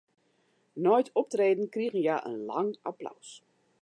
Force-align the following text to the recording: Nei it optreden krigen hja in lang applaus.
Nei 0.83 0.95
it 1.01 1.11
optreden 1.21 1.69
krigen 1.75 2.01
hja 2.03 2.17
in 2.31 2.41
lang 2.49 2.73
applaus. 2.93 3.29